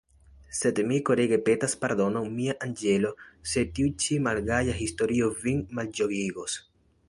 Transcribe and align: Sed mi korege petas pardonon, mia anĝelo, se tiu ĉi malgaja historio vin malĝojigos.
Sed 0.59 0.79
mi 0.91 0.95
korege 1.09 1.37
petas 1.49 1.75
pardonon, 1.83 2.25
mia 2.39 2.57
anĝelo, 2.67 3.13
se 3.53 3.65
tiu 3.77 3.93
ĉi 4.05 4.19
malgaja 4.29 4.81
historio 4.81 5.33
vin 5.45 5.65
malĝojigos. 5.81 6.61